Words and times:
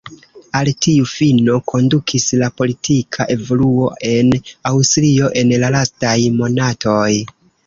Al 0.59 0.69
tiu 0.85 1.03
fino 1.09 1.57
kondukis 1.71 2.25
la 2.43 2.49
politika 2.61 3.27
evoluo 3.35 3.91
en 4.13 4.33
Aŭstrio 4.71 5.31
en 5.45 5.53
la 5.67 5.71
lastaj 5.77 6.17
monatoj. 6.41 7.09